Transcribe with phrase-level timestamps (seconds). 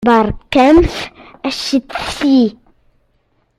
[0.07, 0.95] Beṛkamt
[1.49, 2.41] acetki.